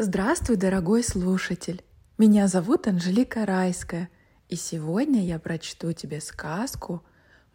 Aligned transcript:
Здравствуй, 0.00 0.56
дорогой 0.56 1.02
слушатель! 1.02 1.82
Меня 2.18 2.46
зовут 2.46 2.86
Анжелика 2.86 3.44
Райская, 3.44 4.08
и 4.48 4.54
сегодня 4.54 5.24
я 5.24 5.40
прочту 5.40 5.92
тебе 5.92 6.20
сказку 6.20 7.02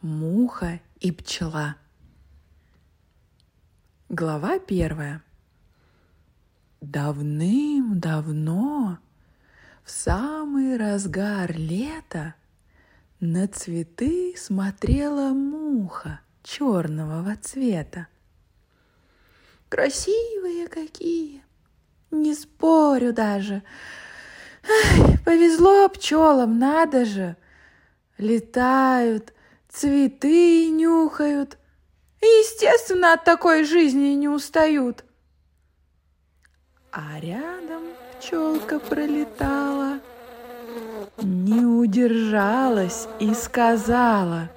«Муха 0.01 0.81
и 0.99 1.13
пчела». 1.13 1.77
Глава 4.09 4.59
первая. 4.59 5.23
Давным-давно, 6.81 7.79
в 9.85 9.89
самый 9.89 10.75
разгар 10.75 11.55
лета, 11.55 12.35
на 13.21 13.47
цветы 13.47 14.35
смотрела 14.35 15.29
муха 15.29 16.19
черного 16.43 17.37
цвета. 17.37 18.07
Красивые 19.69 20.67
какие! 20.67 21.42
Не 22.13 22.35
спорю 22.35 23.11
даже. 23.11 23.63
Ай, 24.63 25.17
повезло 25.25 25.89
пчелам, 25.89 26.59
надо 26.59 27.05
же. 27.05 27.35
Летают, 28.19 29.33
цветы 29.67 30.69
нюхают. 30.69 31.57
Естественно, 32.21 33.13
от 33.13 33.23
такой 33.23 33.63
жизни 33.63 34.09
не 34.09 34.29
устают. 34.29 35.03
А 36.91 37.19
рядом 37.19 37.81
пчелка 38.19 38.77
пролетала, 38.79 39.99
не 41.17 41.65
удержалась 41.65 43.07
и 43.19 43.33
сказала, 43.33 44.51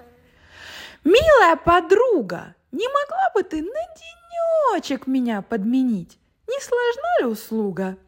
«Милая 1.05 1.57
подруга, 1.57 2.55
не 2.71 2.87
могла 2.87 3.31
бы 3.35 3.43
ты 3.45 3.63
на 3.63 3.81
денечек 3.97 5.07
меня 5.07 5.41
подменить? 5.41 6.19
Не 6.49 6.61
сложна 6.61 7.21
ли 7.21 7.27
услуга? 7.27 7.99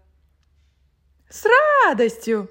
С 1.29 1.45
радостью. 1.87 2.51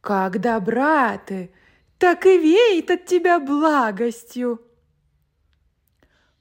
Как 0.00 0.40
добра 0.40 1.18
ты, 1.18 1.50
так 1.98 2.26
и 2.26 2.38
веет 2.38 2.90
от 2.90 3.06
тебя 3.06 3.40
благостью. 3.40 4.60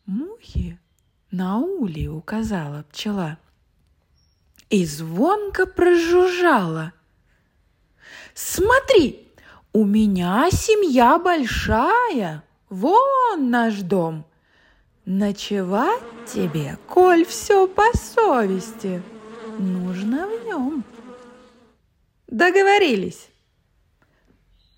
Мухи 0.06 0.78
на 1.32 1.60
улей 1.60 2.10
указала 2.10 2.84
пчела 2.84 3.38
и 4.70 4.86
звонко 4.86 5.66
прожужжала. 5.66 6.94
Смотри, 8.34 9.32
у 9.72 9.86
меня 9.86 10.50
семья 10.52 11.18
большая, 11.18 12.44
вон 12.70 13.50
наш 13.50 13.82
дом– 13.82 14.26
Ночевать 15.06 16.02
тебе, 16.26 16.78
коль 16.88 17.26
все 17.26 17.68
по 17.68 17.92
совести, 17.98 19.04
нужно 19.60 20.28
в 20.28 20.46
нем. 20.46 20.86
Договорились. 22.28 23.28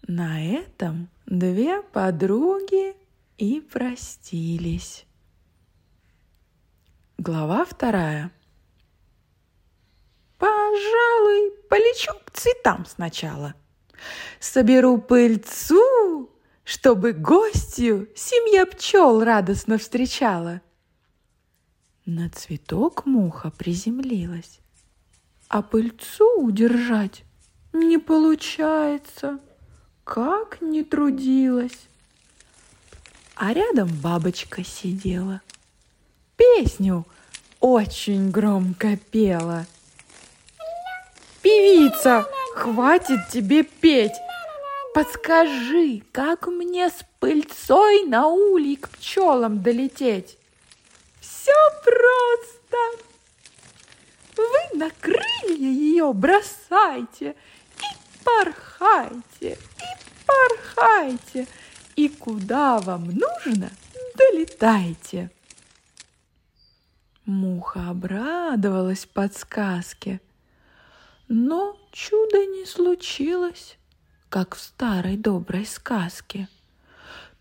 На 0.08 0.44
этом 0.44 1.10
две 1.28 1.84
подруги 1.84 2.96
и 3.38 3.62
простились. 3.62 5.06
Глава 7.20 7.64
вторая. 7.64 8.32
Пожалуй, 10.40 11.52
полечу 11.70 12.12
к 12.26 12.32
цветам 12.32 12.86
сначала. 12.88 13.54
Соберу 14.40 14.98
пыльцу 14.98 16.32
чтобы 16.66 17.14
гостью 17.14 18.10
семья 18.16 18.66
пчел 18.66 19.24
радостно 19.24 19.78
встречала. 19.78 20.62
На 22.06 22.30
цветок 22.30 23.06
муха 23.06 23.52
приземлилась, 23.52 24.60
а 25.48 25.62
пыльцу 25.62 26.42
удержать 26.42 27.24
не 27.72 28.00
получается, 28.00 29.40
как 30.04 30.60
не 30.60 30.84
трудилась. 30.84 31.88
А 33.36 33.54
рядом 33.54 33.90
бабочка 34.02 34.64
сидела, 34.64 35.42
песню 36.36 37.06
очень 37.60 38.32
громко 38.32 38.98
пела. 38.98 39.68
Певица, 41.42 42.26
хватит 42.56 43.20
тебе 43.32 43.64
петь, 43.64 44.14
Подскажи, 44.96 46.04
как 46.14 46.48
мне 46.48 46.90
с 46.90 47.06
пыльцой 47.20 48.06
на 48.06 48.28
улей 48.28 48.78
к 48.78 48.88
пчелам 48.88 49.62
долететь? 49.62 50.38
Все 51.20 51.52
просто. 51.84 52.78
Вы 54.38 54.80
на 54.80 54.90
крылья 55.02 55.70
ее 55.70 56.14
бросайте 56.14 57.36
и 57.78 58.24
порхайте, 58.24 59.58
и 59.58 60.26
порхайте, 60.26 61.46
и 61.98 62.08
куда 62.08 62.80
вам 62.80 63.08
нужно, 63.08 63.72
долетайте. 64.18 65.30
Муха 67.26 67.90
обрадовалась 67.90 69.06
подсказке, 69.06 70.22
но 71.28 71.78
чуда 71.92 72.46
не 72.46 72.66
случилось 72.66 73.78
как 74.36 74.54
в 74.56 74.62
старой 74.62 75.16
доброй 75.16 75.66
сказке. 75.66 76.50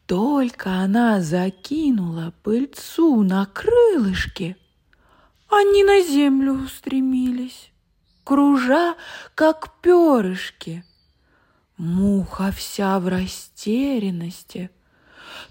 Только 0.07 0.71
она 0.75 1.21
закинула 1.21 2.33
пыльцу 2.45 3.25
на 3.25 3.47
крылышки, 3.47 4.57
они 5.49 5.83
на 5.83 6.03
землю 6.03 6.53
устремились, 6.53 7.73
кружа, 8.23 8.95
как 9.35 9.81
перышки. 9.81 10.85
Муха 11.79 12.53
вся 12.53 13.01
в 13.01 13.09
растерянности. 13.09 14.71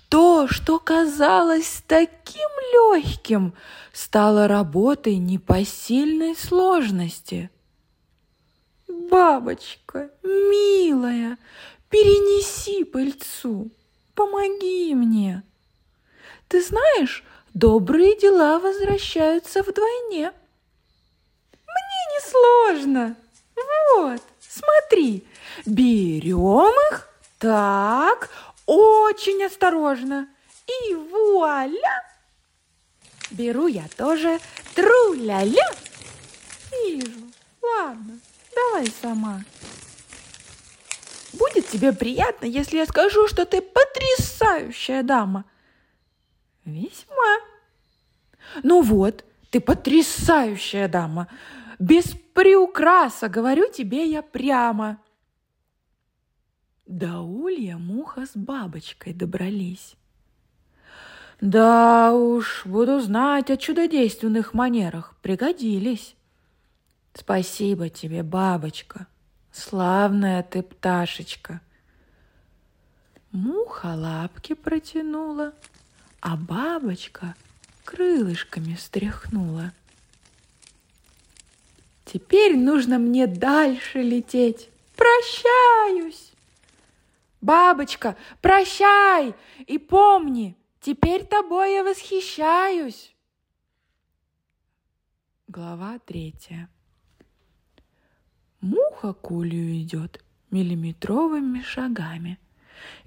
То, 0.07 0.47
что 0.47 0.79
казалось 0.79 1.83
таким 1.85 2.49
легким, 2.71 3.53
стало 3.91 4.47
работой 4.47 5.17
непосильной 5.17 6.37
сложности— 6.37 7.49
Бабочка, 9.13 10.09
милая, 10.23 11.37
перенеси 11.91 12.83
пыльцу, 12.83 13.69
помоги 14.15 14.95
мне. 14.95 15.43
Ты 16.47 16.63
знаешь, 16.63 17.23
добрые 17.53 18.17
дела 18.17 18.57
возвращаются 18.57 19.61
вдвойне. 19.61 20.33
Мне 21.67 22.01
не 22.11 22.21
сложно. 22.31 23.15
Вот, 23.91 24.21
смотри, 24.39 25.27
берем 25.67 26.73
их 26.91 27.07
так, 27.37 28.31
очень 28.65 29.45
осторожно. 29.45 30.27
И 30.65 30.95
вуаля! 30.95 32.03
Беру 33.29 33.67
я 33.67 33.85
тоже 33.95 34.39
тру-ля-ля. 34.73 35.69
Вижу, 36.71 37.31
ладно, 37.61 38.19
Давай 38.73 38.87
сама. 38.87 39.41
Будет 41.33 41.67
тебе 41.67 41.93
приятно, 41.93 42.47
если 42.47 42.77
я 42.77 42.87
скажу, 42.87 43.27
что 43.27 43.45
ты 43.45 43.61
потрясающая 43.61 45.03
дама? 45.03 45.45
Весьма. 46.65 47.37
Ну 48.63 48.81
вот, 48.81 49.25
ты 49.51 49.59
потрясающая 49.59 50.87
дама. 50.87 51.27
Без 51.77 52.15
приукраса, 52.33 53.29
говорю 53.29 53.71
тебе 53.71 54.09
я 54.09 54.23
прямо. 54.23 54.97
До 56.87 57.19
улья 57.19 57.77
муха 57.77 58.25
с 58.25 58.35
бабочкой 58.35 59.13
добрались. 59.13 59.93
Да 61.41 62.11
уж, 62.11 62.65
буду 62.65 62.99
знать 63.01 63.51
о 63.51 63.57
чудодейственных 63.57 64.55
манерах, 64.55 65.15
пригодились. 65.21 66.15
Спасибо 67.13 67.89
тебе, 67.89 68.23
бабочка, 68.23 69.07
славная 69.51 70.41
ты 70.43 70.63
пташечка. 70.63 71.61
Муха 73.31 73.95
лапки 73.95 74.53
протянула, 74.53 75.53
а 76.21 76.35
бабочка 76.35 77.35
крылышками 77.83 78.75
стряхнула. 78.75 79.71
Теперь 82.05 82.57
нужно 82.57 82.99
мне 82.99 83.27
дальше 83.27 84.01
лететь. 84.01 84.69
Прощаюсь. 84.95 86.31
Бабочка, 87.41 88.15
прощай 88.41 89.35
и 89.67 89.77
помни, 89.77 90.55
теперь 90.79 91.25
тобой 91.25 91.73
я 91.73 91.83
восхищаюсь. 91.83 93.13
Глава 95.47 95.99
третья. 96.05 96.69
Муха 98.63 99.11
к 99.11 99.29
улью 99.29 99.77
идет 99.81 100.23
миллиметровыми 100.49 101.61
шагами. 101.61 102.39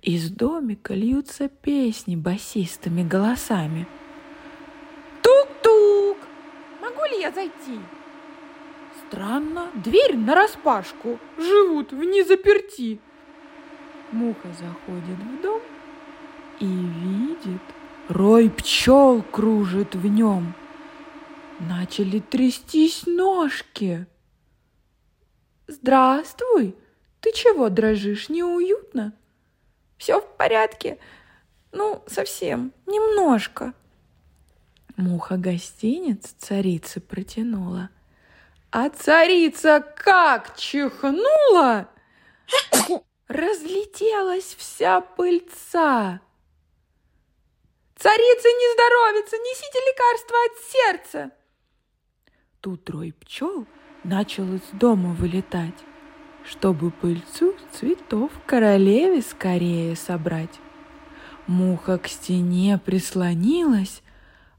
Из 0.03 0.29
домика 0.29 0.93
льются 0.93 1.49
песни 1.49 2.15
басистыми 2.15 3.03
голосами. 3.03 3.87
Тук-тук! 5.23 6.19
Могу 6.83 7.07
ли 7.07 7.23
я 7.23 7.33
зайти? 7.33 7.81
Странно, 9.09 9.71
дверь 9.83 10.19
нараспашку, 10.19 11.19
живут 11.39 11.91
в 11.91 12.05
незаперти. 12.05 13.01
Муха 14.13 14.49
заходит 14.61 15.19
в 15.19 15.43
дом 15.43 15.63
и 16.61 16.67
видит, 16.67 17.63
рой 18.11 18.51
пчел 18.51 19.23
кружит 19.23 19.95
в 19.95 20.07
нем. 20.07 20.53
Начали 21.61 22.19
трястись 22.19 23.07
ножки. 23.07 24.07
Здравствуй, 25.69 26.77
ты 27.21 27.33
чего 27.33 27.69
дрожишь, 27.69 28.29
неуютно? 28.29 29.13
Все 29.99 30.21
в 30.21 30.37
порядке, 30.37 30.99
ну, 31.73 32.05
совсем, 32.07 32.73
немножко. 32.87 33.75
Муха 34.97 35.37
гостиниц 35.37 36.35
царицы 36.39 37.01
протянула. 37.01 37.91
А 38.71 38.91
царица 38.91 39.81
как 39.81 40.57
чихнула, 40.57 41.89
разлетелась 43.29 44.55
вся 44.55 45.01
пыльца. 45.01 46.21
Царица 47.97 48.49
не 48.49 48.75
здоровится, 48.75 49.37
несите 49.39 49.79
лекарство 49.81 50.37
от 50.47 50.59
сердца. 50.71 51.36
Тут 52.67 52.83
трой 52.83 53.15
пчел 53.21 53.65
начал 54.03 54.53
из 54.53 54.63
дома 54.73 55.15
вылетать, 55.15 55.85
чтобы 56.45 56.91
пыльцу 56.91 57.55
цветов 57.71 58.33
королеве 58.45 59.23
скорее 59.23 59.95
собрать. 59.95 60.59
Муха 61.47 61.97
к 61.97 62.09
стене 62.09 62.81
прислонилась, 62.85 64.03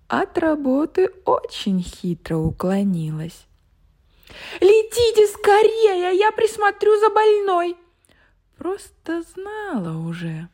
от 0.07 0.37
работы 0.37 1.09
очень 1.25 1.83
хитро 1.83 2.37
уклонилась. 2.37 3.45
«Летите 4.61 5.27
скорее, 5.27 6.17
я 6.17 6.31
присмотрю 6.31 6.97
за 7.01 7.09
больной!» 7.09 7.75
Просто 8.57 9.21
знала 9.33 9.97
уже, 9.97 10.47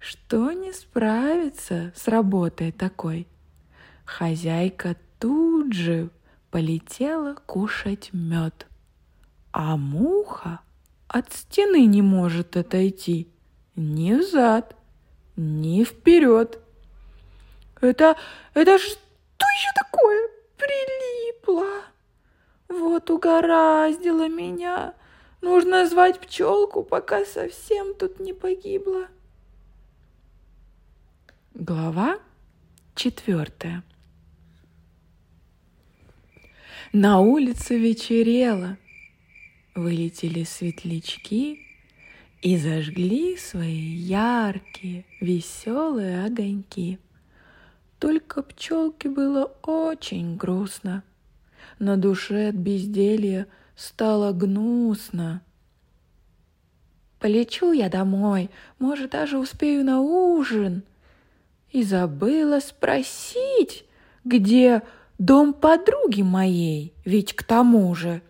что 0.00 0.50
не 0.50 0.72
справится 0.72 1.92
с 1.94 2.08
работой 2.08 2.72
такой. 2.72 3.28
Хозяйка 4.04 4.96
тут 5.20 5.72
же 5.72 6.10
полетела 6.56 7.34
кушать 7.44 8.14
мед, 8.14 8.66
а 9.52 9.76
муха 9.76 10.60
от 11.06 11.30
стены 11.30 11.84
не 11.84 12.00
может 12.00 12.56
отойти 12.56 13.28
ни 13.74 14.14
взад, 14.14 14.74
ни 15.36 15.84
вперед. 15.84 16.58
Это, 17.82 18.16
это 18.54 18.78
что 18.78 18.96
еще 19.54 19.68
такое? 19.74 20.30
Прилипло. 20.56 21.82
Вот 22.68 23.10
угораздило 23.10 24.26
меня. 24.26 24.94
Нужно 25.42 25.86
звать 25.86 26.18
пчелку, 26.20 26.82
пока 26.82 27.26
совсем 27.26 27.92
тут 27.92 28.18
не 28.18 28.32
погибла. 28.32 29.08
Глава 31.52 32.18
четвертая. 32.94 33.82
На 36.92 37.20
улице 37.20 37.78
вечерело. 37.78 38.76
Вылетели 39.74 40.44
светлячки 40.44 41.60
и 42.40 42.56
зажгли 42.56 43.36
свои 43.36 43.74
яркие, 43.74 45.04
веселые 45.20 46.24
огоньки. 46.24 46.98
Только 47.98 48.42
пчелке 48.42 49.08
было 49.08 49.44
очень 49.62 50.36
грустно. 50.36 51.02
На 51.78 51.96
душе 51.96 52.48
от 52.48 52.54
безделья 52.54 53.48
стало 53.74 54.32
гнусно. 54.32 55.42
Полечу 57.18 57.72
я 57.72 57.88
домой, 57.88 58.48
может, 58.78 59.10
даже 59.10 59.38
успею 59.38 59.84
на 59.84 60.00
ужин. 60.00 60.84
И 61.72 61.82
забыла 61.82 62.60
спросить, 62.60 63.84
где 64.24 64.82
дом 65.18 65.54
подруги 65.54 66.22
моей, 66.22 66.94
ведь 67.04 67.34
к 67.34 67.42
тому 67.42 67.94
же. 67.94 68.22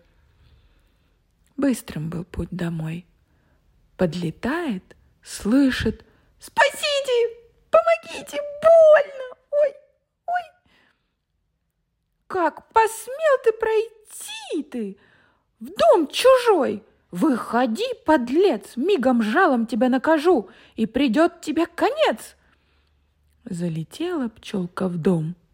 Быстрым 1.55 2.09
был 2.09 2.23
путь 2.23 2.49
домой. 2.51 3.05
Подлетает, 3.97 4.95
слышит 5.23 6.05
«Спасите! 6.39 7.35
Помогите! 7.71 8.37
Больно! 8.61 9.35
Ой, 9.51 9.73
ой!» 10.27 10.43
«Как 12.27 12.71
посмел 12.71 13.37
ты 13.43 13.51
пройти 13.53 14.63
ты 14.71 14.97
в 15.59 15.65
дом 15.65 16.07
чужой? 16.07 16.83
Выходи, 17.09 17.87
подлец, 18.05 18.75
мигом 18.75 19.23
жалом 19.23 19.65
тебя 19.65 19.89
накажу, 19.89 20.49
и 20.75 20.85
придет 20.85 21.41
тебе 21.41 21.65
конец!» 21.65 22.35
Залетела 23.45 24.29
пчелка 24.29 24.87
в 24.87 24.97
дом– 24.97 25.35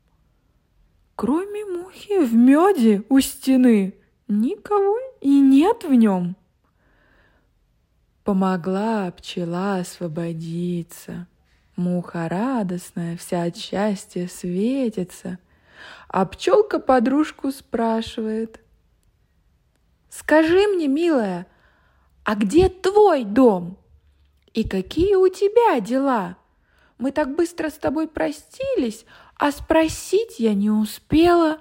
Кроме 1.15 1.65
мухи 1.65 2.25
в 2.25 2.33
меде 2.33 3.03
у 3.09 3.19
стены 3.19 3.95
никого 4.27 4.97
и 5.21 5.39
нет 5.39 5.83
в 5.83 5.93
нем. 5.93 6.35
Помогла 8.23 9.11
пчела 9.11 9.77
освободиться. 9.77 11.27
Муха 11.75 12.29
радостная, 12.29 13.17
вся 13.17 13.43
от 13.43 13.57
счастья 13.57 14.27
светится. 14.27 15.39
А 16.07 16.25
пчелка 16.25 16.79
подружку 16.79 17.51
спрашивает. 17.51 18.59
Скажи 20.09 20.67
мне, 20.67 20.87
милая, 20.87 21.47
а 22.23 22.35
где 22.35 22.69
твой 22.69 23.23
дом? 23.23 23.77
И 24.53 24.67
какие 24.67 25.15
у 25.15 25.27
тебя 25.27 25.79
дела? 25.79 26.37
Мы 26.99 27.11
так 27.11 27.35
быстро 27.35 27.69
с 27.69 27.73
тобой 27.73 28.07
простились, 28.07 29.05
а 29.35 29.51
спросить 29.51 30.39
я 30.39 30.53
не 30.53 30.69
успела. 30.69 31.59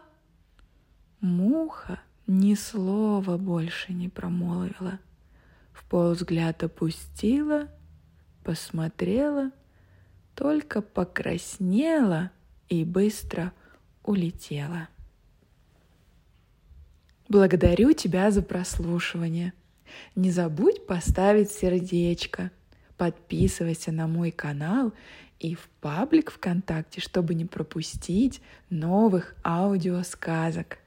Муха 1.21 2.01
ни 2.27 2.55
слова 2.55 3.37
больше 3.37 3.93
не 3.93 4.09
промолвила. 4.09 4.99
В 5.73 5.85
полвзгляд 5.85 6.63
опустила, 6.63 7.69
посмотрела, 8.45 9.51
только 10.35 10.83
покраснела 10.83 12.31
и 12.69 12.85
быстро 12.85 13.53
улетела. 14.03 14.89
Благодарю 17.29 17.93
тебя 17.93 18.31
за 18.31 18.43
прослушивание. 18.43 19.55
Не 20.15 20.31
забудь 20.31 20.87
поставить 20.87 21.51
сердечко. 21.51 22.51
Подписывайся 23.03 23.91
на 23.91 24.07
мой 24.07 24.31
канал 24.31 24.93
и 25.41 25.57
в 25.57 25.69
паблик 25.81 26.31
ВКонтакте, 26.31 27.01
чтобы 27.01 27.35
не 27.35 27.45
пропустить 27.45 28.41
новых 28.71 29.35
аудиосказок. 29.43 30.79